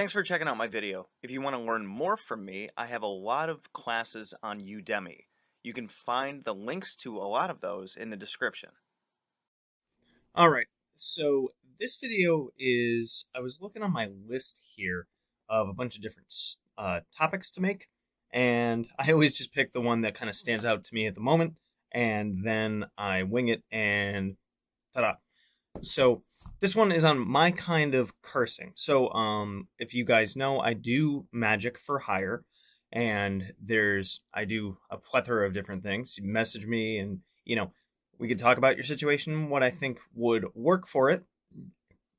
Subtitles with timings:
[0.00, 1.08] Thanks for checking out my video.
[1.22, 4.58] If you want to learn more from me, I have a lot of classes on
[4.58, 5.26] Udemy.
[5.62, 8.70] You can find the links to a lot of those in the description.
[10.34, 15.06] All right, so this video is, I was looking on my list here
[15.50, 16.32] of a bunch of different
[16.78, 17.88] uh, topics to make,
[18.32, 21.14] and I always just pick the one that kind of stands out to me at
[21.14, 21.58] the moment,
[21.92, 24.38] and then I wing it and
[24.94, 25.16] ta-da.
[25.82, 26.22] So
[26.60, 28.72] this one is on my kind of cursing.
[28.74, 32.44] So um, if you guys know, I do magic for hire,
[32.92, 36.16] and there's I do a plethora of different things.
[36.18, 37.72] You message me, and you know
[38.18, 41.24] we could talk about your situation, what I think would work for it,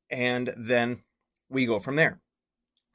[0.10, 1.04] and then
[1.50, 2.20] we go from there.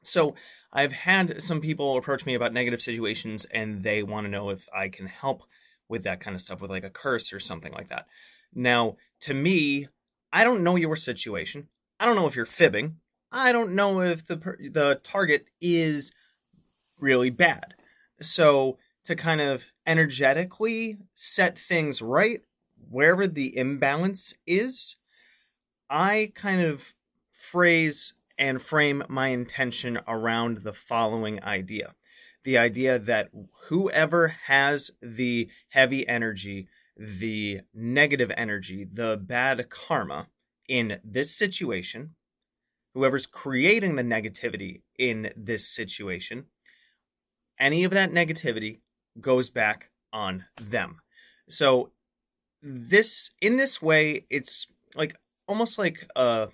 [0.03, 0.35] So
[0.71, 4.67] I've had some people approach me about negative situations, and they want to know if
[4.75, 5.43] I can help
[5.89, 8.07] with that kind of stuff, with like a curse or something like that.
[8.53, 9.87] Now, to me,
[10.31, 11.67] I don't know your situation.
[11.99, 12.97] I don't know if you're fibbing.
[13.31, 16.11] I don't know if the the target is
[16.99, 17.75] really bad.
[18.21, 22.41] So to kind of energetically set things right
[22.89, 24.95] wherever the imbalance is,
[25.89, 26.93] I kind of
[27.31, 31.95] phrase and frame my intention around the following idea.
[32.43, 33.29] The idea that
[33.67, 36.67] whoever has the heavy energy
[36.97, 40.27] the negative energy, the bad karma
[40.67, 42.15] in this situation,
[42.93, 46.45] whoever's creating the negativity in this situation,
[47.59, 48.79] any of that negativity
[49.19, 51.01] goes back on them.
[51.49, 51.91] So
[52.61, 55.15] this in this way it's like
[55.47, 56.49] almost like a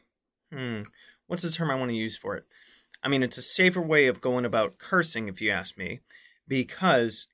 [0.52, 0.82] hmm
[1.28, 2.46] what's the term I want to use for it?
[3.02, 6.02] I mean it's a safer way of going about cursing if you ask me
[6.48, 7.28] because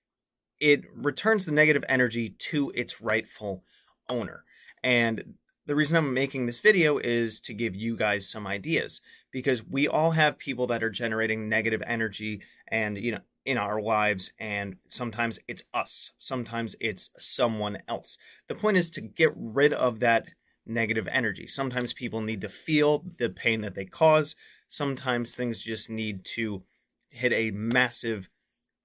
[0.59, 3.63] it returns the negative energy to its rightful
[4.07, 4.43] owner.
[4.83, 5.35] And
[5.65, 9.01] the reason I'm making this video is to give you guys some ideas
[9.31, 13.79] because we all have people that are generating negative energy and you know in our
[13.79, 18.17] lives and sometimes it's us sometimes it's someone else.
[18.47, 20.25] The point is to get rid of that
[20.65, 21.47] negative energy.
[21.47, 24.35] Sometimes people need to feel the pain that they cause.
[24.69, 26.63] Sometimes things just need to
[27.09, 28.29] hit a massive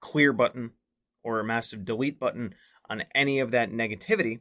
[0.01, 0.71] clear button
[1.25, 2.53] or a massive delete button
[2.89, 4.39] on any of that negativity.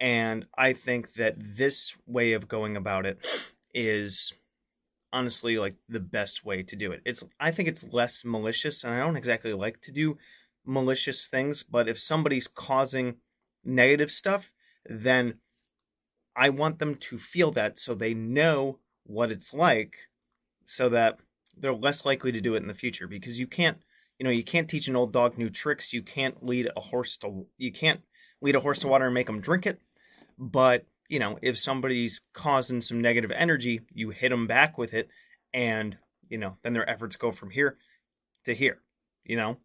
[0.00, 3.24] And I think that this way of going about it
[3.72, 4.32] is
[5.12, 7.02] honestly like the best way to do it.
[7.04, 10.18] It's I think it's less malicious and I don't exactly like to do
[10.64, 13.16] malicious things, but if somebody's causing
[13.64, 14.52] negative stuff,
[14.86, 15.34] then
[16.34, 19.96] I want them to feel that so they know what it's like
[20.64, 21.18] so that
[21.56, 23.78] they're less likely to do it in the future because you can't
[24.18, 25.92] you know you can't teach an old dog new tricks.
[25.92, 28.00] You can't lead a horse to you can't
[28.40, 29.80] lead a horse to water and make them drink it.
[30.38, 35.08] But you know if somebody's causing some negative energy you hit them back with it
[35.54, 35.96] and
[36.28, 37.76] you know then their efforts go from here
[38.44, 38.80] to here
[39.26, 39.58] you know?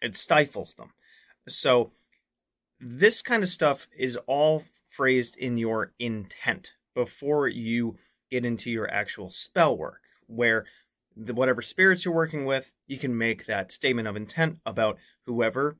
[0.00, 0.92] It stifles them.
[1.48, 1.92] So
[2.80, 7.96] this kind of stuff is all phrased in your intent before you
[8.30, 10.64] get into your actual spell work where
[11.16, 15.76] the, whatever spirits you're working with, you can make that statement of intent about whoever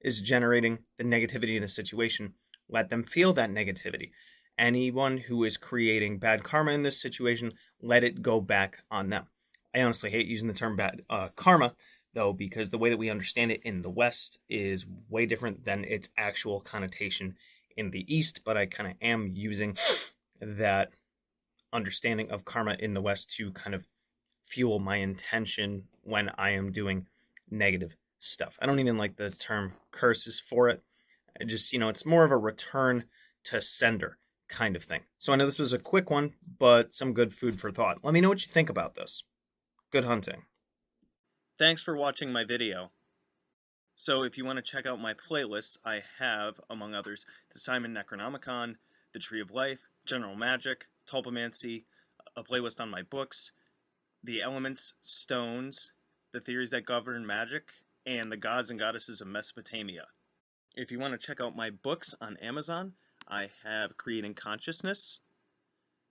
[0.00, 2.34] is generating the negativity in the situation.
[2.68, 4.10] Let them feel that negativity.
[4.58, 7.52] Anyone who is creating bad karma in this situation,
[7.82, 9.26] let it go back on them.
[9.74, 11.74] I honestly hate using the term bad uh, karma,
[12.14, 15.84] though, because the way that we understand it in the West is way different than
[15.84, 17.34] its actual connotation
[17.76, 18.42] in the East.
[18.44, 19.76] But I kind of am using
[20.40, 20.90] that
[21.72, 23.86] understanding of karma in the West to kind of
[24.44, 27.06] fuel my intention when I am doing
[27.50, 28.58] negative stuff.
[28.60, 30.82] I don't even like the term curses for it.
[31.40, 33.04] I just, you know, it's more of a return
[33.44, 34.18] to sender
[34.48, 35.00] kind of thing.
[35.18, 38.04] So I know this was a quick one, but some good food for thought.
[38.04, 39.24] Let me know what you think about this.
[39.90, 40.42] Good hunting.
[41.58, 42.90] Thanks for watching my video.
[43.94, 47.94] So if you want to check out my playlists, I have, among others, the Simon
[47.94, 48.74] Necronomicon,
[49.12, 51.84] the Tree of Life, General Magic, Tulpamancy,
[52.36, 53.52] a playlist on my books,
[54.24, 55.92] the elements, stones,
[56.32, 57.72] the theories that govern magic,
[58.06, 60.06] and the gods and goddesses of Mesopotamia.
[60.74, 62.94] If you want to check out my books on Amazon,
[63.28, 65.20] I have Creating Consciousness,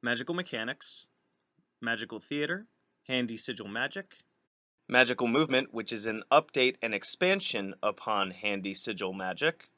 [0.02, 1.08] Magical Mechanics,
[1.82, 2.68] Magical Theater,
[3.08, 4.18] Handy Sigil Magic,
[4.88, 9.70] Magical Movement, which is an update and expansion upon Handy Sigil Magic,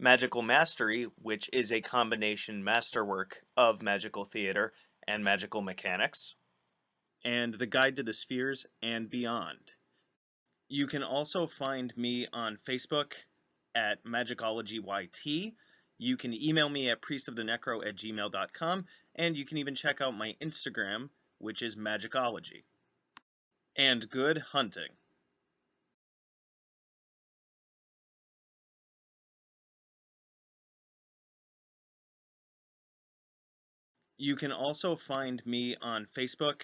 [0.00, 4.72] Magical Mastery, which is a combination masterwork of Magical Theater
[5.06, 6.34] and Magical Mechanics,
[7.24, 9.72] and The Guide to the Spheres and Beyond.
[10.68, 13.12] You can also find me on Facebook
[13.74, 15.54] at MagickologyYT.
[15.98, 20.34] You can email me at priestofthenecro at gmail.com, and you can even check out my
[20.42, 22.64] Instagram, which is Magickology.
[23.76, 24.88] and good hunting.
[34.16, 36.62] You can also find me on Facebook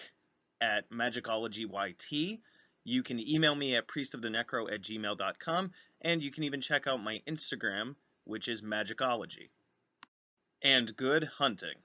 [0.61, 2.39] at MagickologyYT.
[2.83, 5.71] You can email me at priestofthenecro at gmail.com,
[6.01, 9.49] and you can even check out my Instagram, which is Magickology.
[10.61, 11.75] And good hunting.